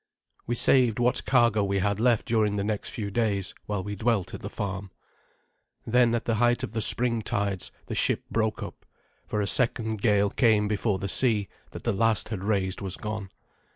We 0.47 0.55
saved 0.55 0.97
what 0.97 1.25
cargo 1.27 1.63
we 1.63 1.77
had 1.77 1.99
left 1.99 2.25
during 2.25 2.55
the 2.55 2.63
next 2.63 2.89
few 2.89 3.11
days, 3.11 3.53
while 3.67 3.83
we 3.83 3.95
dwelt 3.95 4.33
at 4.33 4.41
the 4.41 4.49
farm. 4.49 4.89
Then 5.85 6.15
at 6.15 6.25
the 6.25 6.37
height 6.41 6.63
of 6.63 6.71
the 6.71 6.81
spring 6.81 7.21
tides 7.21 7.71
the 7.85 7.93
ship 7.93 8.23
broke 8.31 8.63
up, 8.63 8.83
for 9.27 9.41
a 9.41 9.47
second 9.47 10.01
gale 10.01 10.31
came 10.31 10.67
before 10.67 10.97
the 10.97 11.07
sea 11.07 11.49
that 11.69 11.83
the 11.83 11.93
last 11.93 12.29
had 12.29 12.43
raised 12.43 12.81
was 12.81 12.97
gone. 12.97 13.29